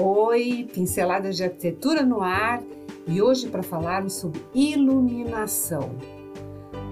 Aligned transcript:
Oi, 0.00 0.68
pinceladas 0.72 1.36
de 1.36 1.42
arquitetura 1.42 2.04
no 2.04 2.22
ar 2.22 2.62
e 3.04 3.20
hoje 3.20 3.48
para 3.48 3.64
falarmos 3.64 4.12
sobre 4.12 4.40
iluminação. 4.54 5.90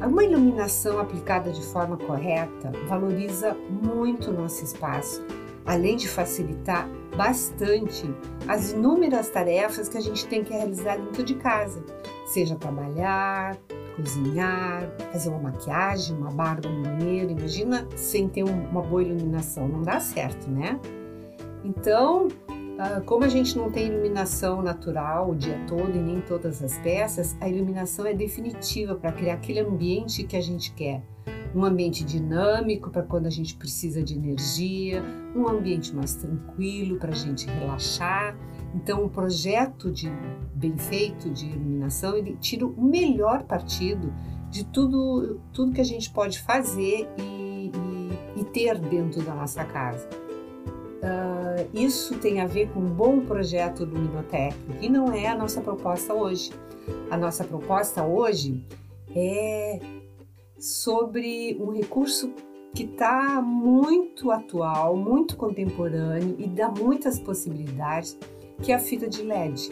Uma 0.05 0.25
iluminação 0.25 0.99
aplicada 0.99 1.53
de 1.53 1.63
forma 1.63 1.97
correta 1.97 2.73
valoriza 2.89 3.57
muito 3.71 4.33
nosso 4.33 4.65
espaço, 4.65 5.25
além 5.65 5.97
de 5.97 6.09
facilitar 6.09 6.89
bastante 7.17 8.13
as 8.49 8.73
inúmeras 8.73 9.29
tarefas 9.29 9.89
que 9.89 9.99
a 9.99 10.03
gente 10.03 10.27
tem 10.27 10.43
que 10.43 10.53
realizar 10.53 10.97
dentro 10.97 11.23
de 11.23 11.37
casa, 11.37 11.81
seja 12.27 12.57
trabalhar, 12.57 13.57
cozinhar, 13.95 14.91
fazer 15.13 15.29
uma 15.29 15.51
maquiagem, 15.53 16.17
uma 16.17 16.33
barba 16.33 16.69
no 16.69 16.83
banheiro. 16.83 17.31
Imagina 17.31 17.87
sem 17.95 18.29
ter 18.29 18.43
uma 18.43 18.83
boa 18.83 19.05
iluminação, 19.05 19.69
não 19.69 19.83
dá 19.83 20.01
certo, 20.01 20.51
né? 20.51 20.81
Então, 21.65 22.29
como 23.07 23.25
a 23.25 23.29
gente 23.29 23.57
não 23.57 23.71
tem 23.71 23.87
iluminação 23.87 24.61
natural 24.61 25.31
o 25.31 25.35
dia 25.35 25.59
todo 25.67 25.97
e 25.97 25.99
nem 25.99 26.21
todas 26.21 26.63
as 26.63 26.77
peças, 26.79 27.35
a 27.41 27.49
iluminação 27.49 28.07
é 28.07 28.13
definitiva 28.13 28.95
para 28.95 29.13
criar 29.13 29.35
aquele 29.35 29.61
ambiente 29.61 30.25
que 30.25 30.37
a 30.37 30.41
gente 30.43 30.73
quer. 30.75 31.03
Um 31.55 31.65
ambiente 31.65 32.05
dinâmico 32.05 32.91
para 32.91 33.03
quando 33.03 33.27
a 33.27 33.31
gente 33.31 33.57
precisa 33.57 34.03
de 34.03 34.15
energia, 34.15 35.03
um 35.35 35.49
ambiente 35.49 35.95
mais 35.95 36.17
tranquilo 36.17 36.99
para 36.99 37.13
a 37.13 37.15
gente 37.15 37.47
relaxar. 37.47 38.37
Então, 38.75 39.05
um 39.05 39.09
projeto 39.09 39.91
de 39.91 40.13
bem 40.55 40.77
feito 40.77 41.31
de 41.31 41.47
iluminação 41.47 42.15
ele 42.15 42.37
tira 42.39 42.67
o 42.67 42.85
melhor 42.85 43.45
partido 43.45 44.13
de 44.51 44.67
tudo, 44.67 45.41
tudo 45.51 45.73
que 45.73 45.81
a 45.81 45.85
gente 45.85 46.11
pode 46.11 46.41
fazer 46.41 47.09
e, 47.17 47.71
e, 48.37 48.41
e 48.41 48.45
ter 48.45 48.79
dentro 48.79 49.23
da 49.23 49.35
nossa 49.35 49.65
casa. 49.65 50.26
Isso 51.73 52.19
tem 52.19 52.41
a 52.41 52.47
ver 52.47 52.71
com 52.71 52.81
um 52.81 52.89
bom 52.89 53.21
projeto 53.21 53.85
luminotécnico 53.85 54.83
e 54.83 54.89
não 54.89 55.13
é 55.13 55.27
a 55.27 55.37
nossa 55.37 55.61
proposta 55.61 56.15
hoje. 56.15 56.51
A 57.11 57.17
nossa 57.17 57.45
proposta 57.45 58.05
hoje 58.05 58.65
é 59.15 59.81
sobre 60.59 61.57
um 61.61 61.73
recurso 61.73 62.33
que 62.75 62.85
está 62.85 63.41
muito 63.41 64.31
atual, 64.31 64.97
muito 64.97 65.37
contemporâneo 65.37 66.37
e 66.39 66.47
dá 66.47 66.69
muitas 66.69 67.19
possibilidades, 67.19 68.19
que 68.63 68.71
é 68.71 68.75
a 68.75 68.79
fita 68.79 69.09
de 69.09 69.23
LED. 69.23 69.71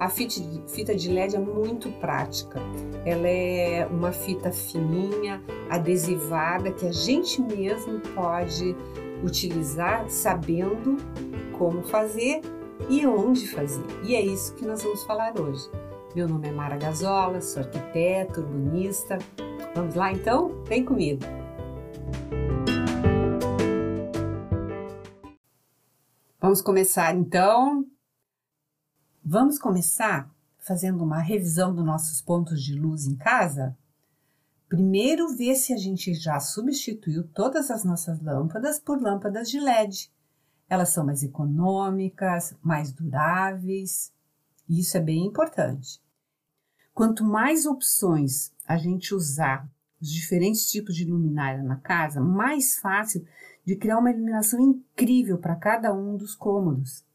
A 0.00 0.08
fita 0.08 0.94
de 0.94 1.08
LED 1.08 1.36
é 1.36 1.38
muito 1.38 1.88
prática. 2.00 2.60
Ela 3.06 3.28
é 3.28 3.86
uma 3.86 4.10
fita 4.10 4.50
fininha, 4.50 5.40
adesivada, 5.70 6.72
que 6.72 6.86
a 6.86 6.92
gente 6.92 7.40
mesmo 7.40 8.00
pode 8.14 8.74
utilizar 9.24 10.08
sabendo 10.10 10.96
como 11.58 11.82
fazer 11.82 12.42
e 12.88 13.06
onde 13.06 13.48
fazer. 13.48 13.84
E 14.04 14.14
é 14.14 14.20
isso 14.20 14.54
que 14.54 14.64
nós 14.64 14.82
vamos 14.82 15.02
falar 15.04 15.38
hoje. 15.40 15.68
Meu 16.14 16.28
nome 16.28 16.48
é 16.48 16.52
Mara 16.52 16.76
Gazola, 16.76 17.40
sou 17.40 17.62
arquiteta, 17.62 18.40
urbanista. 18.40 19.18
Vamos 19.74 19.94
lá 19.94 20.12
então? 20.12 20.62
Vem 20.64 20.84
comigo! 20.84 21.22
Vamos 26.40 26.60
começar 26.60 27.14
então. 27.16 27.84
Vamos 29.24 29.58
começar 29.58 30.30
fazendo 30.58 31.02
uma 31.02 31.18
revisão 31.18 31.74
dos 31.74 31.84
nossos 31.84 32.20
pontos 32.20 32.62
de 32.62 32.78
luz 32.78 33.06
em 33.06 33.16
casa? 33.16 33.76
Primeiro, 34.74 35.28
ver 35.28 35.54
se 35.54 35.72
a 35.72 35.76
gente 35.76 36.12
já 36.14 36.40
substituiu 36.40 37.22
todas 37.28 37.70
as 37.70 37.84
nossas 37.84 38.20
lâmpadas 38.20 38.80
por 38.80 39.00
lâmpadas 39.00 39.48
de 39.48 39.60
LED. 39.60 40.12
Elas 40.68 40.88
são 40.88 41.06
mais 41.06 41.22
econômicas, 41.22 42.56
mais 42.60 42.90
duráveis. 42.90 44.12
Isso 44.68 44.96
é 44.96 45.00
bem 45.00 45.26
importante. 45.26 46.02
Quanto 46.92 47.22
mais 47.22 47.66
opções 47.66 48.52
a 48.66 48.76
gente 48.76 49.14
usar 49.14 49.70
os 50.02 50.10
diferentes 50.10 50.68
tipos 50.68 50.96
de 50.96 51.04
luminária 51.04 51.62
na 51.62 51.76
casa, 51.76 52.20
mais 52.20 52.76
fácil 52.76 53.24
de 53.64 53.76
criar 53.76 53.98
uma 53.98 54.10
iluminação 54.10 54.58
incrível 54.58 55.38
para 55.38 55.54
cada 55.54 55.94
um 55.94 56.16
dos 56.16 56.34
cômodos. 56.34 57.06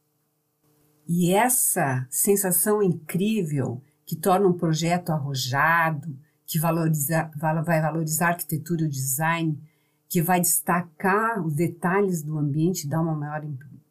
E 1.05 1.33
essa 1.33 2.07
sensação 2.09 2.81
incrível 2.81 3.83
que 4.05 4.15
torna 4.15 4.47
um 4.47 4.53
projeto 4.53 5.09
arrojado, 5.09 6.17
que 6.49 6.57
valoriza, 6.57 7.29
vai 7.37 7.79
valorizar 7.79 8.25
a 8.25 8.29
arquitetura 8.29 8.81
e 8.81 8.85
o 8.85 8.89
design, 8.89 9.61
que 10.09 10.19
vai 10.19 10.41
destacar 10.41 11.45
os 11.45 11.53
detalhes 11.53 12.23
do 12.23 12.39
ambiente 12.39 12.87
dar 12.87 13.01
uma 13.01 13.13
maior 13.13 13.47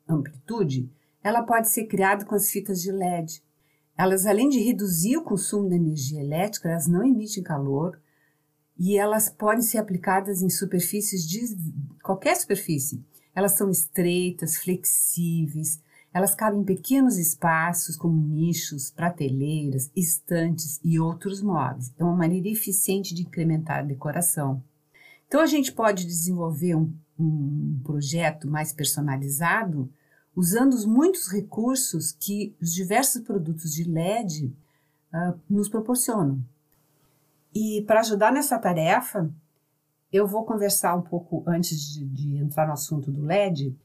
amplitude, 0.08 0.90
ela 1.22 1.44
pode 1.44 1.68
ser 1.68 1.84
criada 1.84 2.24
com 2.24 2.34
as 2.34 2.50
fitas 2.50 2.82
de 2.82 2.90
LED. 2.90 3.40
Elas, 3.96 4.26
além 4.26 4.48
de 4.48 4.58
reduzir 4.58 5.16
o 5.16 5.22
consumo 5.22 5.68
de 5.68 5.76
energia 5.76 6.20
elétrica, 6.20 6.68
elas 6.68 6.88
não 6.88 7.04
emitem 7.04 7.44
calor 7.44 7.96
e 8.76 8.98
elas 8.98 9.30
podem 9.30 9.62
ser 9.62 9.78
aplicadas 9.78 10.42
em 10.42 10.50
superfícies 10.50 11.24
de 11.28 11.56
qualquer 12.02 12.34
superfície. 12.36 13.04
Elas 13.36 13.52
são 13.52 13.70
estreitas, 13.70 14.56
flexíveis, 14.56 15.80
elas 16.12 16.34
cabem 16.34 16.60
em 16.60 16.64
pequenos 16.64 17.18
espaços, 17.18 17.96
como 17.96 18.20
nichos, 18.20 18.90
prateleiras, 18.90 19.90
estantes 19.94 20.80
e 20.82 20.98
outros 20.98 21.42
móveis. 21.42 21.92
É 21.98 22.04
uma 22.04 22.16
maneira 22.16 22.48
eficiente 22.48 23.14
de 23.14 23.22
incrementar 23.22 23.80
a 23.80 23.82
decoração. 23.82 24.62
Então, 25.26 25.40
a 25.40 25.46
gente 25.46 25.72
pode 25.72 26.06
desenvolver 26.06 26.74
um, 26.74 26.92
um 27.18 27.80
projeto 27.84 28.48
mais 28.48 28.72
personalizado 28.72 29.90
usando 30.34 30.72
os 30.72 30.86
muitos 30.86 31.28
recursos 31.28 32.12
que 32.12 32.54
os 32.60 32.72
diversos 32.72 33.22
produtos 33.22 33.74
de 33.74 33.84
LED 33.84 34.46
uh, 34.46 34.54
ah, 35.12 35.34
nos 35.50 35.68
proporcionam. 35.68 36.40
E 37.54 37.82
para 37.86 38.00
ajudar 38.00 38.32
nessa 38.32 38.58
tarefa, 38.58 39.28
eu 40.12 40.26
vou 40.26 40.44
conversar 40.44 40.94
um 40.96 41.02
pouco 41.02 41.42
antes 41.46 41.80
de, 41.80 42.04
de 42.04 42.36
entrar 42.36 42.66
no 42.66 42.72
assunto 42.72 43.10
do 43.10 43.22
LED 43.22 43.76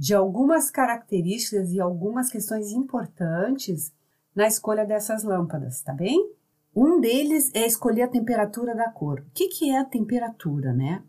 de 0.00 0.14
algumas 0.14 0.70
características 0.70 1.74
e 1.74 1.78
algumas 1.78 2.30
questões 2.30 2.72
importantes 2.72 3.92
na 4.34 4.46
escolha 4.46 4.86
dessas 4.86 5.22
lâmpadas, 5.22 5.82
tá 5.82 5.92
bem? 5.92 6.32
Um 6.74 6.98
deles 6.98 7.50
é 7.52 7.66
escolher 7.66 8.04
a 8.04 8.08
temperatura 8.08 8.74
da 8.74 8.88
cor. 8.88 9.20
O 9.20 9.30
que, 9.34 9.48
que 9.48 9.70
é 9.70 9.78
a 9.78 9.84
temperatura, 9.84 10.72
né? 10.72 11.02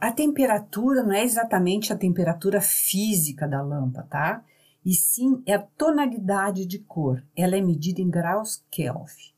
A 0.00 0.10
temperatura 0.10 1.02
não 1.02 1.12
é 1.12 1.22
exatamente 1.22 1.92
a 1.92 1.96
temperatura 1.96 2.62
física 2.62 3.46
da 3.46 3.60
lâmpada, 3.60 4.08
tá? 4.08 4.44
E 4.82 4.94
sim 4.94 5.42
é 5.44 5.52
a 5.52 5.62
tonalidade 5.62 6.64
de 6.64 6.78
cor. 6.78 7.22
Ela 7.36 7.58
é 7.58 7.60
medida 7.60 8.00
em 8.00 8.08
graus 8.08 8.64
Kelvin. 8.70 9.34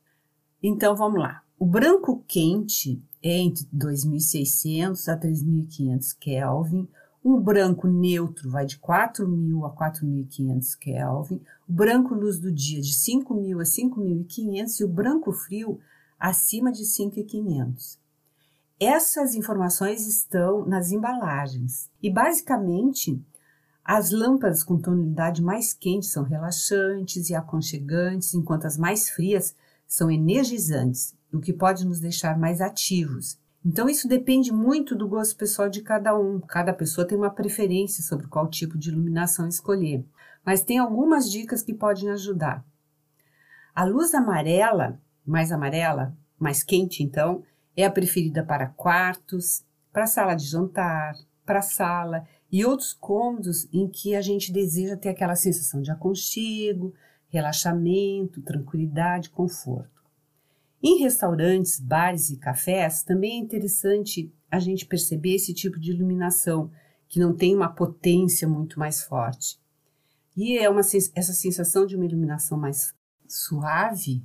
Então 0.63 0.95
vamos 0.95 1.19
lá. 1.19 1.43
O 1.59 1.67
branco 1.67 2.23
quente 2.29 3.03
é 3.21 3.39
entre 3.39 3.67
2600 3.73 5.09
a 5.09 5.17
3500 5.17 6.13
Kelvin. 6.13 6.89
Um 7.25 7.41
branco 7.41 7.89
neutro 7.89 8.51
vai 8.51 8.67
de 8.67 8.79
4.000 8.79 9.65
a 9.65 9.71
4.500 9.71 10.79
Kelvin, 10.79 11.41
o 11.67 11.73
branco 11.73 12.15
luz 12.15 12.39
do 12.39 12.53
dia 12.53 12.83
de 12.83 12.93
5.000 12.93 13.61
a 13.61 13.65
5.500 13.65 14.81
e 14.81 14.85
o 14.85 14.89
branco 14.89 15.33
frio 15.33 15.81
acima 16.21 16.71
de 16.71 16.83
5.500. 16.83 17.97
Essas 18.79 19.35
informações 19.35 20.07
estão 20.07 20.67
nas 20.67 20.93
embalagens. 20.93 21.91
E 22.03 22.11
basicamente 22.11 23.19
as 23.83 24.11
lâmpadas 24.11 24.63
com 24.63 24.79
tonalidade 24.79 25.43
mais 25.43 25.73
quente 25.73 26.05
são 26.05 26.25
relaxantes 26.25 27.31
e 27.31 27.35
aconchegantes, 27.35 28.35
enquanto 28.35 28.67
as 28.67 28.77
mais 28.77 29.09
frias 29.09 29.57
são 29.87 30.11
energizantes, 30.11 31.15
o 31.33 31.41
que 31.41 31.55
pode 31.55 31.87
nos 31.87 32.01
deixar 32.01 32.39
mais 32.39 32.61
ativos 32.61 33.39
então, 33.65 33.89
isso 33.89 34.07
depende 34.07 34.53
muito 34.53 34.95
do 34.95 35.09
gosto 35.09 35.37
pessoal 35.37 35.71
de 35.71 35.81
cada 35.81 36.15
um. 36.19 36.39
Cada 36.39 36.73
pessoa 36.75 37.07
tem 37.07 37.17
uma 37.17 37.31
preferência 37.31 38.05
sobre 38.05 38.27
qual 38.27 38.47
tipo 38.47 38.77
de 38.77 38.91
iluminação 38.91 39.49
escolher. 39.49 40.05
Mas 40.45 40.63
tem 40.63 40.77
algumas 40.77 41.31
dicas 41.31 41.63
que 41.63 41.73
podem 41.73 42.11
ajudar. 42.11 42.63
A 43.75 43.85
luz 43.85 44.13
amarela, 44.13 45.01
mais 45.25 45.51
amarela, 45.51 46.15
mais 46.39 46.63
quente 46.63 47.03
então, 47.03 47.43
é 47.75 47.87
a 47.87 47.91
preferida 47.91 48.45
para 48.45 48.67
quartos, 48.67 49.65
para 49.91 50.07
sala 50.07 50.35
de 50.35 50.45
jantar, 50.45 51.15
para 51.47 51.63
sala 51.63 52.27
e 52.53 52.65
outros 52.67 52.93
cômodos 52.93 53.67
em 53.73 53.89
que 53.89 54.15
a 54.15 54.21
gente 54.21 54.53
deseja 54.53 54.97
ter 54.97 55.09
aquela 55.09 55.35
sensação 55.35 55.81
de 55.81 55.91
aconchego, 55.91 56.95
relaxamento, 57.29 58.43
tranquilidade, 58.43 59.31
conforto. 59.31 59.94
Em 60.87 60.99
restaurantes, 60.99 61.81
bares 61.81 62.29
e 62.29 62.37
cafés, 62.37 63.03
também 63.03 63.41
é 63.41 63.43
interessante 63.43 64.31
a 64.51 64.59
gente 64.59 64.85
perceber 64.85 65.37
esse 65.37 65.55
tipo 65.55 65.81
de 65.81 65.91
iluminação, 65.91 66.71
que 67.09 67.19
não 67.19 67.35
tem 67.35 67.57
uma 67.57 67.73
potência 67.73 68.47
muito 68.47 68.79
mais 68.79 69.03
forte. 69.03 69.59
E 70.37 70.59
é 70.59 70.69
uma, 70.69 70.83
essa 70.83 71.33
sensação 71.33 71.87
de 71.87 71.97
uma 71.97 72.05
iluminação 72.05 72.59
mais 72.59 72.95
suave, 73.27 74.23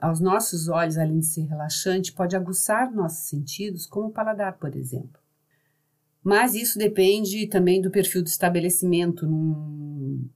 aos 0.00 0.20
nossos 0.20 0.68
olhos, 0.68 0.96
além 0.96 1.18
de 1.18 1.26
ser 1.26 1.42
relaxante, 1.46 2.12
pode 2.12 2.36
aguçar 2.36 2.92
nossos 2.92 3.28
sentidos, 3.28 3.84
como 3.84 4.06
o 4.06 4.12
paladar, 4.12 4.58
por 4.58 4.76
exemplo. 4.76 5.20
Mas 6.22 6.54
isso 6.54 6.78
depende 6.78 7.48
também 7.48 7.80
do 7.82 7.90
perfil 7.90 8.22
do 8.22 8.28
estabelecimento. 8.28 9.26
Num 9.26 10.28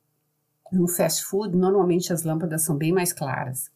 no 0.72 0.88
fast 0.88 1.24
food, 1.24 1.56
normalmente 1.56 2.12
as 2.12 2.24
lâmpadas 2.24 2.62
são 2.62 2.76
bem 2.76 2.92
mais 2.92 3.12
claras. 3.12 3.70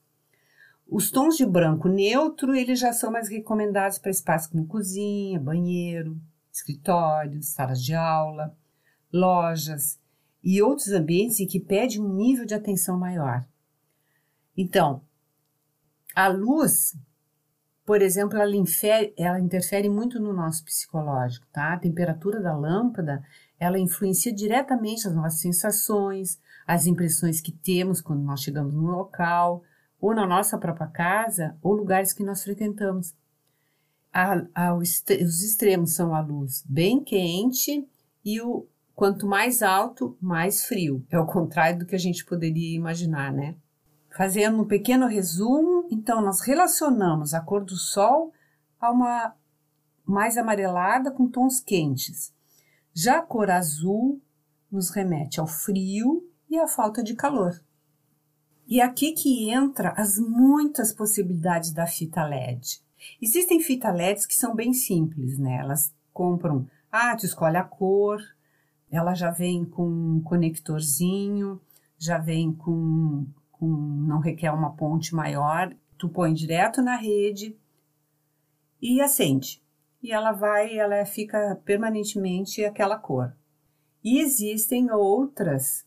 Os 0.90 1.08
tons 1.08 1.36
de 1.36 1.46
branco 1.46 1.88
neutro, 1.88 2.52
eles 2.52 2.80
já 2.80 2.92
são 2.92 3.12
mais 3.12 3.28
recomendados 3.28 3.96
para 3.96 4.10
espaços 4.10 4.50
como 4.50 4.66
cozinha, 4.66 5.38
banheiro, 5.38 6.20
escritórios, 6.52 7.50
salas 7.50 7.80
de 7.80 7.94
aula, 7.94 8.56
lojas 9.12 10.00
e 10.42 10.60
outros 10.60 10.88
ambientes 10.88 11.38
em 11.38 11.46
que 11.46 11.60
pede 11.60 12.00
um 12.00 12.12
nível 12.12 12.44
de 12.44 12.54
atenção 12.54 12.98
maior. 12.98 13.46
Então, 14.56 15.00
a 16.12 16.26
luz, 16.26 16.98
por 17.86 18.02
exemplo, 18.02 18.36
ela, 18.36 18.56
infere, 18.56 19.14
ela 19.16 19.38
interfere 19.38 19.88
muito 19.88 20.18
no 20.18 20.32
nosso 20.32 20.64
psicológico, 20.64 21.46
tá? 21.52 21.72
A 21.72 21.78
temperatura 21.78 22.40
da 22.40 22.56
lâmpada, 22.56 23.24
ela 23.60 23.78
influencia 23.78 24.34
diretamente 24.34 25.06
as 25.06 25.14
nossas 25.14 25.40
sensações, 25.40 26.40
as 26.66 26.88
impressões 26.88 27.40
que 27.40 27.52
temos 27.52 28.00
quando 28.00 28.24
nós 28.24 28.40
chegamos 28.40 28.74
no 28.74 28.86
local, 28.86 29.62
ou 30.00 30.14
na 30.14 30.26
nossa 30.26 30.58
própria 30.58 30.86
casa, 30.86 31.56
ou 31.62 31.74
lugares 31.74 32.12
que 32.12 32.24
nós 32.24 32.42
frequentamos. 32.42 33.14
A, 34.12 34.42
a, 34.54 34.74
os 34.74 35.42
extremos 35.42 35.94
são 35.94 36.14
a 36.14 36.20
luz 36.20 36.64
bem 36.66 37.02
quente 37.02 37.86
e 38.24 38.40
o 38.40 38.66
quanto 38.94 39.26
mais 39.26 39.62
alto, 39.62 40.16
mais 40.20 40.64
frio. 40.64 41.04
É 41.10 41.18
o 41.18 41.26
contrário 41.26 41.78
do 41.78 41.86
que 41.86 41.94
a 41.94 41.98
gente 41.98 42.24
poderia 42.24 42.76
imaginar, 42.76 43.32
né? 43.32 43.54
Fazendo 44.16 44.60
um 44.60 44.66
pequeno 44.66 45.06
resumo, 45.06 45.86
então 45.90 46.20
nós 46.20 46.40
relacionamos 46.40 47.32
a 47.32 47.40
cor 47.40 47.64
do 47.64 47.76
sol 47.76 48.32
a 48.80 48.90
uma 48.90 49.34
mais 50.04 50.36
amarelada 50.36 51.12
com 51.12 51.28
tons 51.28 51.60
quentes. 51.60 52.34
Já 52.92 53.18
a 53.18 53.22
cor 53.22 53.50
azul 53.50 54.20
nos 54.70 54.90
remete 54.90 55.38
ao 55.38 55.46
frio 55.46 56.28
e 56.48 56.58
à 56.58 56.66
falta 56.66 57.02
de 57.02 57.14
calor. 57.14 57.62
E 58.70 58.80
aqui 58.80 59.10
que 59.10 59.50
entra 59.50 59.90
as 59.96 60.16
muitas 60.16 60.92
possibilidades 60.92 61.72
da 61.72 61.88
fita 61.88 62.24
LED. 62.24 62.80
Existem 63.20 63.60
fita 63.60 63.90
LEDs 63.90 64.26
que 64.26 64.34
são 64.34 64.54
bem 64.54 64.72
simples, 64.72 65.40
né? 65.40 65.56
Elas 65.56 65.92
compram, 66.12 66.68
ah, 66.92 67.16
tu 67.16 67.26
escolhe 67.26 67.56
a 67.56 67.64
cor, 67.64 68.22
ela 68.88 69.12
já 69.12 69.28
vem 69.28 69.64
com 69.64 69.88
um 69.88 70.22
conectorzinho, 70.22 71.60
já 71.98 72.16
vem 72.18 72.52
com, 72.52 73.26
com 73.50 73.66
não 73.66 74.20
requer 74.20 74.52
uma 74.52 74.70
ponte 74.76 75.16
maior, 75.16 75.74
tu 75.98 76.08
põe 76.08 76.32
direto 76.32 76.80
na 76.80 76.94
rede 76.94 77.56
e 78.80 79.00
acende. 79.00 79.60
E 80.00 80.12
ela 80.12 80.30
vai, 80.30 80.78
ela 80.78 81.04
fica 81.04 81.60
permanentemente 81.64 82.64
aquela 82.64 82.96
cor. 82.96 83.34
E 84.02 84.20
existem 84.20 84.92
outras 84.92 85.84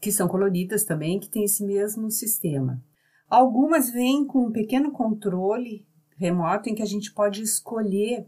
que 0.00 0.12
são 0.12 0.28
coloridas 0.28 0.84
também, 0.84 1.18
que 1.18 1.28
têm 1.28 1.44
esse 1.44 1.64
mesmo 1.64 2.10
sistema. 2.10 2.82
Algumas 3.28 3.90
vêm 3.90 4.24
com 4.24 4.46
um 4.46 4.52
pequeno 4.52 4.92
controle 4.92 5.86
remoto 6.16 6.68
em 6.68 6.74
que 6.74 6.82
a 6.82 6.86
gente 6.86 7.12
pode 7.12 7.42
escolher 7.42 8.26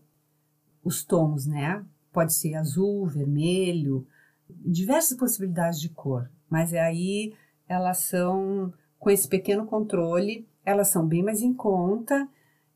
os 0.85 1.05
tons, 1.05 1.47
né? 1.47 1.85
Pode 2.13 2.35
ser 2.35 2.55
azul, 2.55 3.07
vermelho, 3.07 4.07
diversas 4.49 5.17
possibilidades 5.17 5.81
de 5.81 5.89
cor, 5.89 6.31
mas 6.49 6.73
aí 6.75 7.35
elas 7.69 7.99
são 7.99 8.73
com 8.99 9.11
esse 9.11 9.29
pequeno 9.29 9.67
controle, 9.67 10.49
elas 10.65 10.89
são 10.89 11.07
bem 11.07 11.23
mais 11.23 11.43
em 11.43 11.55
conta, 11.55 12.29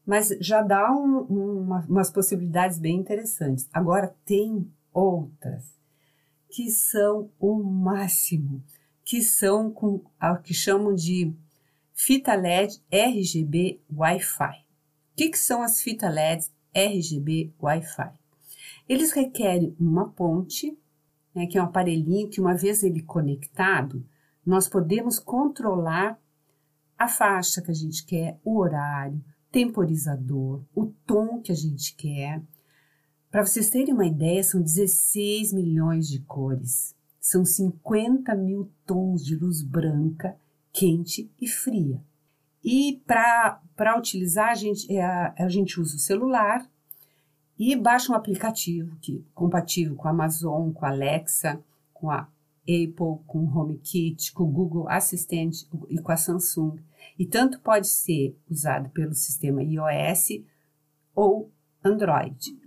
mas 0.06 0.28
já 0.40 0.62
dá 0.62 0.92
um, 0.92 1.20
uma, 1.20 1.84
umas 1.88 2.10
possibilidades 2.10 2.78
bem 2.78 2.96
interessantes. 2.96 3.68
Agora 3.72 4.14
tem 4.24 4.70
outras 4.92 5.80
que 6.48 6.70
são 6.70 7.30
o 7.40 7.62
máximo, 7.62 8.62
que 9.04 9.22
são 9.22 9.70
com 9.70 10.04
o 10.20 10.36
que 10.42 10.54
chamam 10.54 10.94
de 10.94 11.34
fita 11.92 12.34
LED 12.34 12.82
RGB 12.90 13.80
Wi-Fi. 13.94 14.64
O 15.12 15.16
que, 15.16 15.28
que 15.28 15.38
são 15.38 15.62
as 15.62 15.82
fita 15.82 16.08
LEDs 16.08 16.50
RGB 16.74 17.52
Wi-Fi? 17.60 18.12
Eles 18.88 19.12
requerem 19.12 19.76
uma 19.78 20.08
ponte, 20.08 20.76
né, 21.34 21.46
que 21.46 21.58
é 21.58 21.62
um 21.62 21.66
aparelhinho 21.66 22.28
que, 22.28 22.40
uma 22.40 22.56
vez 22.56 22.82
ele 22.82 23.02
conectado, 23.02 24.04
nós 24.44 24.68
podemos 24.68 25.18
controlar 25.18 26.18
a 26.98 27.08
faixa 27.08 27.60
que 27.60 27.70
a 27.70 27.74
gente 27.74 28.04
quer, 28.04 28.38
o 28.44 28.58
horário, 28.58 29.22
temporizador, 29.50 30.62
o 30.74 30.86
tom 31.06 31.40
que 31.40 31.52
a 31.52 31.54
gente 31.54 31.94
quer. 31.94 32.42
Para 33.30 33.44
vocês 33.44 33.70
terem 33.70 33.92
uma 33.92 34.06
ideia, 34.06 34.42
são 34.42 34.60
16 34.60 35.52
milhões 35.52 36.08
de 36.08 36.20
cores. 36.20 36.96
São 37.22 37.44
50 37.44 38.34
mil 38.34 38.68
tons 38.84 39.24
de 39.24 39.36
luz 39.36 39.62
branca, 39.62 40.36
quente 40.72 41.30
e 41.40 41.46
fria. 41.46 42.02
E 42.64 43.00
para 43.06 43.96
utilizar, 43.96 44.48
a 44.48 44.54
gente, 44.56 44.92
é, 44.92 45.04
a 45.04 45.48
gente 45.48 45.80
usa 45.80 45.94
o 45.94 46.00
celular 46.00 46.68
e 47.56 47.76
baixa 47.76 48.12
um 48.12 48.16
aplicativo 48.16 48.96
que 49.00 49.24
compatível 49.32 49.94
com 49.94 50.08
a 50.08 50.10
Amazon, 50.10 50.72
com 50.72 50.84
a 50.84 50.88
Alexa, 50.88 51.62
com 51.94 52.10
a 52.10 52.28
Apple, 52.62 53.24
com 53.24 53.38
o 53.38 53.56
HomeKit, 53.56 54.32
com 54.32 54.42
o 54.42 54.50
Google 54.50 54.88
Assistente 54.88 55.68
e 55.88 55.98
com 55.98 56.10
a 56.10 56.16
Samsung. 56.16 56.80
E 57.16 57.24
tanto 57.24 57.60
pode 57.60 57.86
ser 57.86 58.36
usado 58.50 58.90
pelo 58.90 59.14
sistema 59.14 59.62
iOS 59.62 60.42
ou 61.14 61.52
Android. 61.84 62.58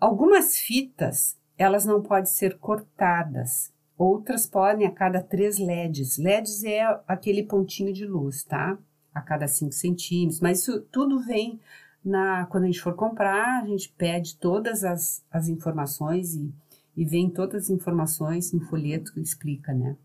Algumas 0.00 0.56
fitas, 0.56 1.36
elas 1.58 1.84
não 1.84 2.02
podem 2.02 2.24
ser 2.24 2.56
cortadas. 2.58 3.70
Outras 4.00 4.46
podem 4.46 4.86
a 4.86 4.90
cada 4.90 5.22
três 5.22 5.58
LEDs. 5.58 6.16
LEDs 6.16 6.64
é 6.64 6.80
aquele 7.06 7.42
pontinho 7.42 7.92
de 7.92 8.06
luz, 8.06 8.42
tá? 8.42 8.78
a 9.14 9.20
cada 9.20 9.46
5 9.46 9.72
centímetros, 9.72 10.40
mas 10.40 10.60
isso 10.60 10.80
tudo 10.90 11.20
vem 11.20 11.60
na 12.02 12.46
quando 12.46 12.64
a 12.64 12.66
gente 12.66 12.80
for 12.80 12.94
comprar, 12.94 13.62
a 13.62 13.66
gente 13.66 13.92
pede 13.98 14.36
todas 14.36 14.84
as, 14.84 15.22
as 15.30 15.48
informações 15.48 16.34
e, 16.34 16.50
e 16.96 17.04
vem 17.04 17.28
todas 17.28 17.64
as 17.64 17.70
informações 17.70 18.52
no 18.52 18.60
folheto 18.60 19.12
que 19.12 19.20
explica, 19.20 19.74
né? 19.74 19.96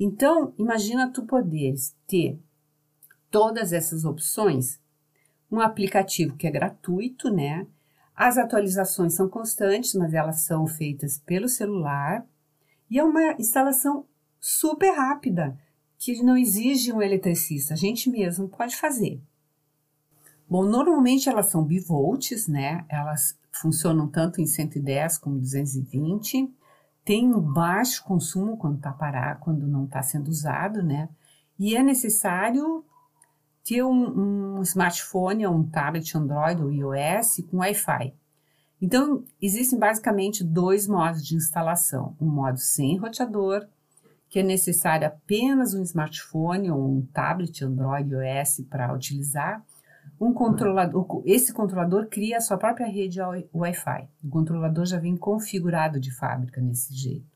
Então, 0.00 0.54
imagina 0.58 1.10
tu 1.10 1.22
poderes 1.24 1.94
ter 2.06 2.38
todas 3.30 3.72
essas 3.72 4.04
opções, 4.04 4.80
um 5.50 5.60
aplicativo 5.60 6.36
que 6.36 6.46
é 6.46 6.50
gratuito, 6.50 7.30
né? 7.30 7.66
As 8.16 8.38
atualizações 8.38 9.14
são 9.14 9.28
constantes, 9.28 9.94
mas 9.94 10.14
elas 10.14 10.40
são 10.40 10.66
feitas 10.66 11.18
pelo 11.18 11.48
celular 11.48 12.24
e 12.92 12.98
é 12.98 13.02
uma 13.02 13.32
instalação 13.38 14.04
super 14.38 14.90
rápida 14.90 15.58
que 15.96 16.22
não 16.22 16.36
exige 16.36 16.92
um 16.92 17.00
eletricista, 17.00 17.72
a 17.72 17.76
gente 17.76 18.10
mesmo 18.10 18.50
pode 18.50 18.76
fazer. 18.76 19.18
Bom, 20.46 20.62
normalmente 20.66 21.26
elas 21.26 21.46
são 21.50 21.64
bivolts, 21.64 22.46
né? 22.48 22.84
Elas 22.90 23.34
funcionam 23.50 24.06
tanto 24.08 24.42
em 24.42 24.46
110 24.46 25.16
como 25.16 25.38
220. 25.38 26.54
Tem 27.02 27.32
um 27.32 27.40
baixo 27.40 28.04
consumo 28.04 28.58
quando 28.58 28.76
está 28.76 28.92
parado, 28.92 29.40
quando 29.40 29.66
não 29.66 29.86
está 29.86 30.02
sendo 30.02 30.28
usado, 30.28 30.82
né? 30.82 31.08
E 31.58 31.74
é 31.74 31.82
necessário 31.82 32.84
ter 33.64 33.82
um, 33.82 34.58
um 34.58 34.62
smartphone 34.62 35.46
ou 35.46 35.54
um 35.54 35.66
tablet 35.66 36.14
Android 36.14 36.62
ou 36.62 36.70
iOS 36.70 37.42
com 37.50 37.56
Wi-Fi. 37.56 38.12
Então, 38.82 39.22
existem 39.40 39.78
basicamente 39.78 40.42
dois 40.42 40.88
modos 40.88 41.24
de 41.24 41.36
instalação: 41.36 42.16
um 42.20 42.28
modo 42.28 42.58
sem 42.58 42.98
roteador 42.98 43.64
que 44.32 44.38
é 44.38 44.42
necessário 44.42 45.06
apenas 45.06 45.74
um 45.74 45.82
smartphone 45.82 46.70
ou 46.70 46.90
um 46.90 47.02
tablet 47.12 47.62
Android 47.62 48.14
OS 48.14 48.64
para 48.70 48.90
utilizar. 48.94 49.62
Um 50.18 50.32
controlador, 50.32 51.22
esse 51.26 51.52
controlador 51.52 52.06
cria 52.06 52.38
a 52.38 52.40
sua 52.40 52.56
própria 52.56 52.86
rede 52.86 53.20
Wi-Fi. 53.54 54.08
O 54.24 54.30
controlador 54.30 54.86
já 54.86 54.98
vem 54.98 55.18
configurado 55.18 56.00
de 56.00 56.10
fábrica 56.10 56.62
nesse 56.62 56.94
jeito. 56.94 57.26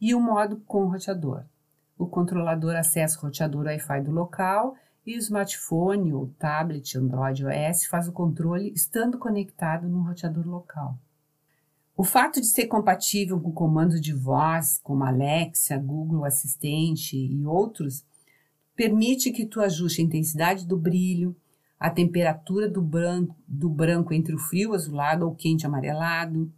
E 0.00 0.14
o 0.14 0.20
modo 0.20 0.56
com 0.66 0.86
roteador. 0.86 1.44
O 1.98 2.06
controlador 2.06 2.74
acessa 2.74 3.18
o 3.18 3.22
roteador 3.24 3.66
Wi-Fi 3.66 4.00
do 4.00 4.10
local 4.10 4.74
e 5.06 5.16
o 5.16 5.18
smartphone 5.18 6.12
ou 6.12 6.28
tablet 6.38 6.96
Android 6.96 7.44
OS 7.44 7.86
faz 7.86 8.06
o 8.08 8.12
controle 8.12 8.72
estando 8.74 9.18
conectado 9.18 9.88
no 9.88 10.02
roteador 10.02 10.46
local. 10.46 10.98
O 11.96 12.04
fato 12.04 12.40
de 12.40 12.46
ser 12.46 12.66
compatível 12.66 13.38
com 13.40 13.52
comandos 13.52 14.00
de 14.00 14.12
voz, 14.12 14.80
como 14.82 15.04
Alexa, 15.04 15.76
Google 15.76 16.24
Assistente 16.24 17.16
e 17.16 17.44
outros, 17.44 18.04
permite 18.74 19.30
que 19.30 19.44
tu 19.44 19.60
ajuste 19.60 20.00
a 20.00 20.04
intensidade 20.04 20.66
do 20.66 20.78
brilho, 20.78 21.36
a 21.78 21.90
temperatura 21.90 22.68
do 22.68 22.80
branco, 22.80 23.36
do 23.46 23.68
branco 23.68 24.14
entre 24.14 24.34
o 24.34 24.38
frio 24.38 24.72
azulado 24.72 25.26
ou 25.26 25.34
quente 25.34 25.66
amarelado, 25.66 26.50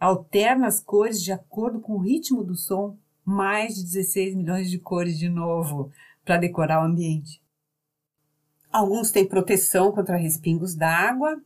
alterna 0.00 0.66
as 0.66 0.80
cores 0.80 1.22
de 1.22 1.32
acordo 1.32 1.80
com 1.80 1.94
o 1.94 2.00
ritmo 2.00 2.42
do 2.42 2.54
som, 2.54 2.96
mais 3.24 3.74
de 3.74 3.82
16 3.84 4.34
milhões 4.34 4.70
de 4.70 4.78
cores 4.78 5.18
de 5.18 5.28
novo 5.28 5.90
para 6.24 6.38
decorar 6.38 6.82
o 6.82 6.86
ambiente. 6.86 7.40
Alguns 8.70 9.10
têm 9.10 9.26
proteção 9.26 9.92
contra 9.92 10.16
respingos 10.16 10.74
d'água 10.74 11.40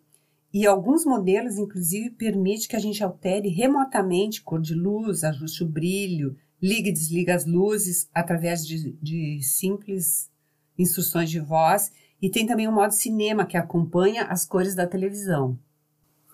e 0.52 0.66
alguns 0.66 1.04
modelos, 1.04 1.56
inclusive, 1.56 2.10
permitem 2.10 2.68
que 2.68 2.76
a 2.76 2.80
gente 2.80 3.02
altere 3.02 3.48
remotamente 3.48 4.42
cor 4.42 4.60
de 4.60 4.74
luz, 4.74 5.24
ajuste 5.24 5.64
o 5.64 5.68
brilho 5.68 6.36
liga 6.62 6.88
e 6.88 6.92
desliga 6.92 7.34
as 7.34 7.44
luzes 7.44 8.08
através 8.14 8.64
de, 8.64 8.92
de 9.02 9.42
simples 9.42 10.30
instruções 10.78 11.28
de 11.28 11.40
voz 11.40 11.92
e 12.20 12.30
tem 12.30 12.46
também 12.46 12.68
o 12.68 12.72
modo 12.72 12.92
cinema 12.92 13.44
que 13.44 13.56
acompanha 13.56 14.24
as 14.26 14.46
cores 14.46 14.76
da 14.76 14.86
televisão. 14.86 15.58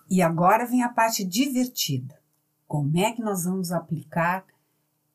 E 0.07 0.21
agora 0.21 0.67
vem 0.67 0.83
a 0.83 0.89
parte 0.89 1.23
divertida. 1.23 2.19
Como 2.67 2.95
é 2.99 3.11
que 3.11 3.23
nós 3.23 3.45
vamos 3.45 3.71
aplicar 3.71 4.45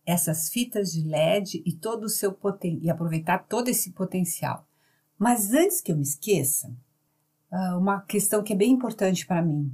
essas 0.05 0.49
fitas 0.49 0.93
de 0.93 1.07
LED 1.07 1.63
e 1.65 1.73
todo 1.73 2.05
o 2.05 2.09
seu 2.09 2.33
poten 2.33 2.81
e 2.83 2.91
aproveitar 2.91 3.47
todo 3.47 3.69
esse 3.69 3.93
potencial? 3.93 4.67
Mas 5.19 5.53
antes 5.53 5.81
que 5.81 5.91
eu 5.93 5.97
me 5.97 6.03
esqueça, 6.03 6.73
ah, 7.51 7.77
uma 7.79 8.01
questão 8.01 8.43
que 8.43 8.53
é 8.53 8.57
bem 8.57 8.73
importante 8.73 9.27
para 9.27 9.43
mim 9.43 9.73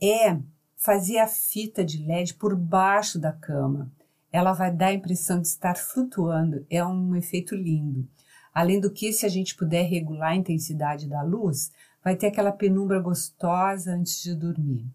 é 0.00 0.38
fazer 0.76 1.18
a 1.18 1.26
fita 1.26 1.84
de 1.84 2.02
LED 2.02 2.34
por 2.34 2.56
baixo 2.56 3.18
da 3.18 3.32
cama. 3.32 3.90
Ela 4.32 4.52
vai 4.52 4.72
dar 4.72 4.86
a 4.86 4.94
impressão 4.94 5.40
de 5.40 5.48
estar 5.48 5.76
flutuando, 5.76 6.64
é 6.70 6.84
um 6.84 7.16
efeito 7.16 7.56
lindo. 7.56 8.08
Além 8.52 8.80
do 8.80 8.90
que, 8.90 9.12
se 9.12 9.24
a 9.24 9.28
gente 9.28 9.54
puder 9.54 9.82
regular 9.82 10.32
a 10.32 10.36
intensidade 10.36 11.08
da 11.08 11.22
luz, 11.22 11.72
vai 12.02 12.16
ter 12.16 12.26
aquela 12.26 12.52
penumbra 12.52 13.00
gostosa 13.00 13.92
antes 13.92 14.22
de 14.22 14.34
dormir. 14.34 14.86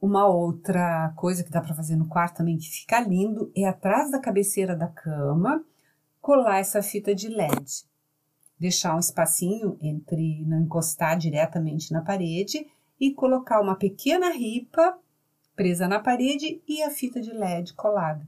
Uma 0.00 0.26
outra 0.26 1.12
coisa 1.16 1.42
que 1.42 1.50
dá 1.50 1.60
para 1.60 1.74
fazer 1.74 1.96
no 1.96 2.06
quarto 2.06 2.36
também 2.36 2.58
que 2.58 2.68
fica 2.68 3.00
lindo 3.00 3.50
é 3.56 3.64
atrás 3.64 4.10
da 4.10 4.20
cabeceira 4.20 4.76
da 4.76 4.88
cama 4.88 5.64
colar 6.20 6.58
essa 6.58 6.82
fita 6.82 7.14
de 7.14 7.28
LED. 7.28 7.84
Deixar 8.58 8.94
um 8.94 9.00
espacinho 9.00 9.78
entre 9.80 10.44
não 10.44 10.60
encostar 10.60 11.16
diretamente 11.16 11.92
na 11.92 12.02
parede 12.02 12.66
e 13.00 13.12
colocar 13.12 13.60
uma 13.60 13.76
pequena 13.76 14.30
ripa 14.30 14.98
presa 15.54 15.88
na 15.88 15.98
parede 15.98 16.60
e 16.68 16.82
a 16.82 16.90
fita 16.90 17.20
de 17.20 17.32
LED 17.32 17.74
colada. 17.74 18.26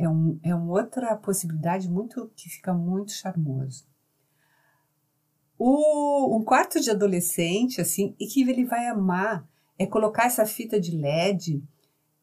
É, 0.00 0.08
um, 0.08 0.40
é 0.42 0.54
uma 0.54 0.72
outra 0.72 1.14
possibilidade 1.14 1.86
muito 1.86 2.32
que 2.34 2.48
fica 2.48 2.72
muito 2.72 3.12
charmoso. 3.12 3.84
O, 5.58 6.38
um 6.38 6.42
quarto 6.42 6.80
de 6.80 6.90
adolescente, 6.90 7.82
assim, 7.82 8.14
e 8.18 8.26
que 8.26 8.40
ele 8.40 8.64
vai 8.64 8.86
amar, 8.86 9.46
é 9.78 9.84
colocar 9.84 10.24
essa 10.24 10.46
fita 10.46 10.80
de 10.80 10.96
LED 10.96 11.62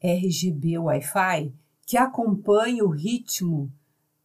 RGB 0.01 0.79
Wi-Fi 0.79 1.53
que 1.86 1.98
acompanha 1.98 2.84
o 2.84 2.89
ritmo 2.89 3.72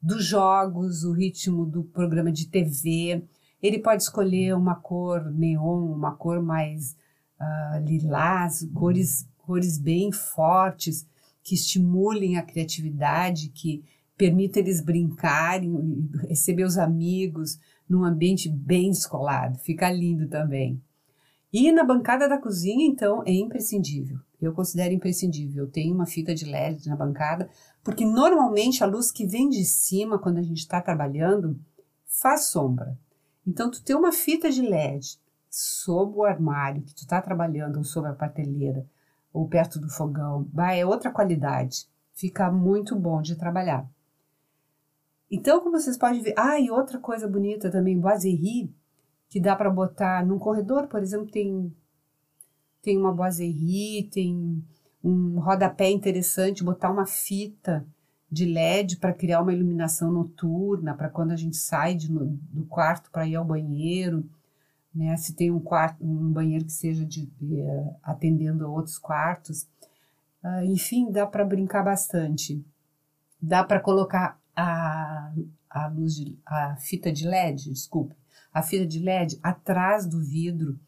dos 0.00 0.24
jogos, 0.24 1.04
o 1.04 1.12
ritmo 1.12 1.66
do 1.66 1.84
programa 1.84 2.32
de 2.32 2.48
TV. 2.48 3.22
Ele 3.62 3.78
pode 3.78 4.02
escolher 4.02 4.54
uma 4.56 4.76
cor 4.76 5.30
neon, 5.30 5.92
uma 5.92 6.12
cor 6.16 6.42
mais 6.42 6.96
uh, 7.38 7.84
lilás, 7.84 8.66
cores, 8.72 9.28
cores 9.36 9.76
bem 9.76 10.10
fortes 10.10 11.06
que 11.42 11.54
estimulem 11.54 12.36
a 12.36 12.42
criatividade, 12.42 13.48
que 13.48 13.84
permita 14.16 14.58
eles 14.58 14.80
brincarem, 14.80 16.08
receber 16.28 16.64
os 16.64 16.78
amigos 16.78 17.58
num 17.88 18.04
ambiente 18.04 18.48
bem 18.48 18.90
descolado. 18.90 19.58
Fica 19.58 19.90
lindo 19.90 20.28
também. 20.28 20.80
E 21.52 21.70
na 21.70 21.84
bancada 21.84 22.28
da 22.28 22.38
cozinha, 22.38 22.86
então, 22.86 23.22
é 23.26 23.32
imprescindível. 23.32 24.18
Eu 24.40 24.54
considero 24.54 24.94
imprescindível. 24.94 25.64
Eu 25.64 25.70
tenho 25.70 25.94
uma 25.94 26.06
fita 26.06 26.34
de 26.34 26.46
LED 26.46 26.88
na 26.88 26.96
bancada, 26.96 27.50
porque 27.84 28.04
normalmente 28.04 28.82
a 28.82 28.86
luz 28.86 29.12
que 29.12 29.26
vem 29.26 29.48
de 29.48 29.64
cima, 29.64 30.18
quando 30.18 30.38
a 30.38 30.42
gente 30.42 30.58
está 30.58 30.80
trabalhando, 30.80 31.60
faz 32.06 32.46
sombra. 32.46 32.98
Então, 33.46 33.70
tu 33.70 33.82
ter 33.82 33.94
uma 33.94 34.12
fita 34.12 34.50
de 34.50 34.62
LED 34.62 35.18
sob 35.50 36.16
o 36.16 36.24
armário 36.24 36.82
que 36.82 36.94
tu 36.94 37.02
está 37.02 37.20
trabalhando, 37.20 37.76
ou 37.76 37.84
sob 37.84 38.08
a 38.08 38.12
prateleira, 38.12 38.86
ou 39.32 39.48
perto 39.48 39.78
do 39.78 39.88
fogão, 39.88 40.46
é 40.72 40.84
outra 40.84 41.10
qualidade. 41.10 41.86
Fica 42.12 42.50
muito 42.50 42.94
bom 42.94 43.22
de 43.22 43.36
trabalhar. 43.36 43.88
Então, 45.30 45.60
como 45.60 45.80
vocês 45.80 45.96
podem 45.96 46.20
ver, 46.20 46.34
ah, 46.36 46.60
e 46.60 46.70
outra 46.70 46.98
coisa 46.98 47.26
bonita 47.26 47.70
também, 47.70 47.98
boiserie, 47.98 48.70
que 49.28 49.40
dá 49.40 49.56
para 49.56 49.70
botar 49.70 50.24
num 50.26 50.38
corredor, 50.38 50.86
por 50.88 51.02
exemplo, 51.02 51.30
tem 51.30 51.74
tem 52.82 52.98
uma 52.98 53.12
boiserie, 53.12 54.10
tem 54.12 54.62
um 55.02 55.38
rodapé 55.38 55.88
interessante, 55.88 56.64
botar 56.64 56.90
uma 56.90 57.06
fita 57.06 57.86
de 58.30 58.44
LED 58.44 58.96
para 58.96 59.12
criar 59.12 59.40
uma 59.40 59.52
iluminação 59.52 60.10
noturna, 60.10 60.94
para 60.94 61.08
quando 61.08 61.30
a 61.30 61.36
gente 61.36 61.56
sai 61.56 61.94
de, 61.94 62.08
do 62.08 62.64
quarto 62.64 63.10
para 63.10 63.26
ir 63.26 63.36
ao 63.36 63.44
banheiro 63.44 64.28
né? 64.94 65.16
Se 65.16 65.34
tem 65.34 65.50
um 65.50 65.60
quarto, 65.60 66.04
um 66.04 66.30
banheiro 66.30 66.64
que 66.64 66.72
seja 66.72 67.04
de, 67.04 67.26
de 67.40 67.62
atendendo 68.02 68.64
a 68.64 68.68
outros 68.68 68.98
quartos, 68.98 69.62
uh, 70.44 70.64
enfim, 70.64 71.10
dá 71.10 71.26
para 71.26 71.44
brincar 71.44 71.82
bastante. 71.82 72.64
Dá 73.40 73.64
para 73.64 73.80
colocar 73.80 74.40
a, 74.54 75.32
a 75.68 75.88
luz 75.88 76.14
de, 76.14 76.38
a 76.46 76.76
fita 76.76 77.10
de 77.10 77.26
LED, 77.26 77.70
desculpe, 77.70 78.14
a 78.52 78.62
fita 78.62 78.86
de 78.86 78.98
LED 78.98 79.38
atrás 79.42 80.06
do 80.06 80.20
vidro, 80.20 80.78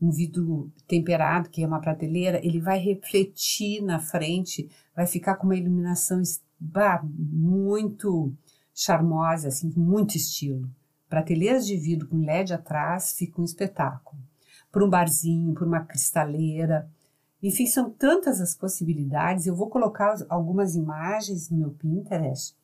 um 0.00 0.10
vidro 0.10 0.70
temperado, 0.86 1.48
que 1.48 1.62
é 1.62 1.66
uma 1.66 1.80
prateleira, 1.80 2.44
ele 2.44 2.60
vai 2.60 2.78
refletir 2.78 3.82
na 3.82 3.98
frente, 3.98 4.70
vai 4.94 5.06
ficar 5.06 5.34
com 5.36 5.46
uma 5.46 5.56
iluminação 5.56 6.22
bah, 6.60 7.02
muito 7.04 8.32
charmosa, 8.72 9.48
assim, 9.48 9.72
muito 9.76 10.16
estilo. 10.16 10.70
Prateleiras 11.08 11.66
de 11.66 11.76
vidro 11.76 12.08
com 12.08 12.24
LED 12.24 12.52
atrás 12.52 13.12
fica 13.12 13.40
um 13.40 13.44
espetáculo. 13.44 14.20
Por 14.70 14.82
um 14.82 14.90
barzinho, 14.90 15.54
por 15.54 15.66
uma 15.66 15.84
cristaleira. 15.84 16.88
Enfim, 17.42 17.66
são 17.66 17.90
tantas 17.90 18.40
as 18.40 18.54
possibilidades. 18.54 19.46
Eu 19.46 19.56
vou 19.56 19.70
colocar 19.70 20.16
algumas 20.28 20.74
imagens 20.74 21.48
no 21.50 21.58
meu 21.58 21.70
Pinterest 21.70 22.54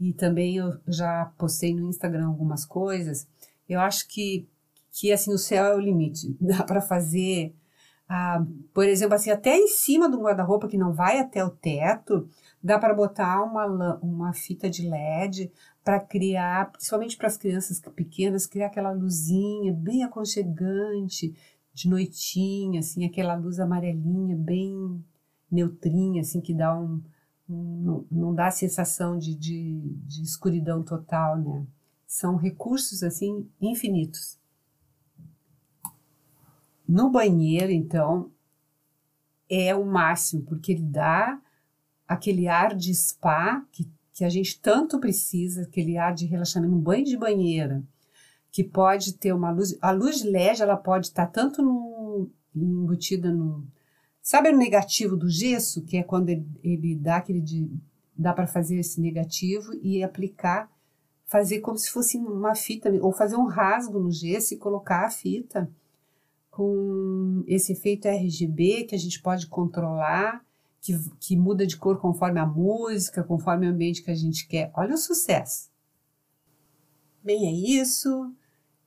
e 0.00 0.12
também 0.12 0.56
eu 0.56 0.78
já 0.86 1.32
postei 1.36 1.74
no 1.74 1.88
Instagram 1.88 2.28
algumas 2.28 2.64
coisas. 2.64 3.26
Eu 3.68 3.80
acho 3.80 4.06
que, 4.08 4.48
que 4.92 5.12
assim, 5.12 5.32
o 5.32 5.38
céu 5.38 5.64
é 5.64 5.74
o 5.74 5.80
limite. 5.80 6.36
Dá 6.40 6.62
para 6.62 6.80
fazer, 6.80 7.54
ah, 8.08 8.44
por 8.72 8.86
exemplo, 8.86 9.14
assim, 9.14 9.30
até 9.30 9.56
em 9.56 9.68
cima 9.68 10.08
do 10.08 10.20
guarda-roupa 10.20 10.68
que 10.68 10.78
não 10.78 10.92
vai 10.92 11.18
até 11.18 11.44
o 11.44 11.50
teto, 11.50 12.28
dá 12.62 12.78
para 12.78 12.94
botar 12.94 13.42
uma, 13.42 13.96
uma 13.98 14.32
fita 14.32 14.68
de 14.70 14.88
LED 14.88 15.52
para 15.88 16.00
criar, 16.00 16.70
principalmente 16.70 17.16
para 17.16 17.28
as 17.28 17.38
crianças 17.38 17.80
pequenas, 17.80 18.46
criar 18.46 18.66
aquela 18.66 18.92
luzinha 18.92 19.72
bem 19.72 20.04
aconchegante, 20.04 21.34
de 21.72 21.88
noitinha, 21.88 22.80
assim, 22.80 23.06
aquela 23.06 23.34
luz 23.34 23.58
amarelinha 23.58 24.36
bem 24.36 25.02
neutrinha, 25.50 26.20
assim, 26.20 26.42
que 26.42 26.52
dá 26.52 26.78
um, 26.78 27.02
um 27.48 28.04
não 28.10 28.34
dá 28.34 28.48
a 28.48 28.50
sensação 28.50 29.16
de, 29.16 29.34
de, 29.34 29.80
de 30.04 30.22
escuridão 30.22 30.82
total, 30.82 31.38
né? 31.38 31.66
São 32.06 32.36
recursos, 32.36 33.02
assim, 33.02 33.48
infinitos. 33.58 34.38
No 36.86 37.08
banheiro, 37.08 37.72
então, 37.72 38.30
é 39.48 39.74
o 39.74 39.86
máximo, 39.86 40.42
porque 40.42 40.72
ele 40.72 40.84
dá 40.84 41.40
aquele 42.06 42.46
ar 42.46 42.76
de 42.76 42.94
spa 42.94 43.66
que, 43.72 43.90
que 44.18 44.24
a 44.24 44.28
gente 44.28 44.58
tanto 44.60 44.98
precisa, 44.98 45.62
aquele 45.62 45.96
ar 45.96 46.12
de 46.12 46.26
relaxamento, 46.26 46.74
um 46.74 46.80
banho 46.80 47.04
de 47.04 47.16
banheira, 47.16 47.84
que 48.50 48.64
pode 48.64 49.12
ter 49.12 49.32
uma 49.32 49.52
luz. 49.52 49.78
A 49.80 49.92
luz 49.92 50.24
LED 50.24 50.60
ela 50.60 50.76
pode 50.76 51.06
estar 51.06 51.26
tanto 51.26 51.62
no, 51.62 52.28
embutida 52.52 53.30
no. 53.30 53.64
Sabe 54.20 54.48
o 54.48 54.56
negativo 54.56 55.16
do 55.16 55.30
gesso, 55.30 55.84
que 55.84 55.96
é 55.96 56.02
quando 56.02 56.30
ele, 56.30 56.44
ele 56.64 56.96
dá 56.96 57.18
aquele 57.18 57.40
de. 57.40 57.70
dá 58.16 58.32
para 58.32 58.48
fazer 58.48 58.80
esse 58.80 59.00
negativo 59.00 59.72
e 59.80 60.02
aplicar, 60.02 60.68
fazer 61.24 61.60
como 61.60 61.78
se 61.78 61.88
fosse 61.88 62.18
uma 62.18 62.56
fita, 62.56 62.90
ou 63.00 63.12
fazer 63.12 63.36
um 63.36 63.46
rasgo 63.46 64.00
no 64.00 64.10
gesso 64.10 64.52
e 64.52 64.56
colocar 64.56 65.06
a 65.06 65.10
fita 65.10 65.70
com 66.50 67.44
esse 67.46 67.70
efeito 67.70 68.08
RGB 68.08 68.82
que 68.82 68.96
a 68.96 68.98
gente 68.98 69.22
pode 69.22 69.46
controlar, 69.46 70.44
que, 70.88 71.10
que 71.20 71.36
muda 71.36 71.66
de 71.66 71.76
cor 71.76 72.00
conforme 72.00 72.40
a 72.40 72.46
música, 72.46 73.22
conforme 73.22 73.66
o 73.66 73.70
ambiente 73.70 74.02
que 74.02 74.10
a 74.10 74.14
gente 74.14 74.46
quer. 74.48 74.70
Olha 74.74 74.94
o 74.94 74.98
sucesso! 74.98 75.70
Bem, 77.22 77.46
é 77.46 77.82
isso. 77.82 78.32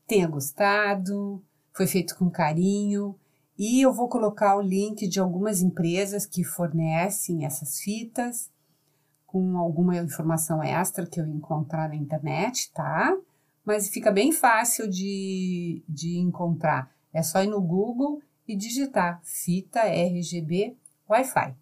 Tenha 0.07 0.27
gostado. 0.27 1.43
Foi 1.71 1.85
feito 1.85 2.17
com 2.17 2.29
carinho. 2.29 3.15
E 3.55 3.85
eu 3.85 3.93
vou 3.93 4.09
colocar 4.09 4.57
o 4.57 4.61
link 4.61 5.07
de 5.07 5.19
algumas 5.19 5.61
empresas 5.61 6.25
que 6.25 6.43
fornecem 6.43 7.45
essas 7.45 7.79
fitas 7.79 8.49
com 9.27 9.57
alguma 9.57 9.95
informação 9.97 10.63
extra 10.63 11.05
que 11.05 11.21
eu 11.21 11.27
encontrar 11.27 11.87
na 11.87 11.95
internet, 11.95 12.71
tá? 12.73 13.15
Mas 13.63 13.89
fica 13.89 14.11
bem 14.11 14.31
fácil 14.31 14.89
de, 14.89 15.83
de 15.87 16.17
encontrar. 16.17 16.91
É 17.13 17.21
só 17.21 17.43
ir 17.43 17.47
no 17.47 17.61
Google 17.61 18.21
e 18.47 18.55
digitar 18.55 19.21
fita 19.23 19.81
RGB 19.81 20.75
Wi-Fi. 21.07 21.60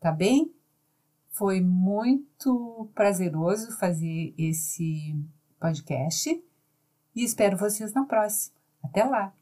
Tá 0.00 0.10
bem? 0.10 0.50
Foi 1.28 1.60
muito 1.60 2.90
prazeroso 2.94 3.76
fazer 3.78 4.34
esse 4.38 5.14
podcast 5.60 6.42
e 7.14 7.22
espero 7.22 7.56
vocês 7.56 7.92
na 7.92 8.04
próxima. 8.04 8.56
Até 8.82 9.04
lá! 9.04 9.39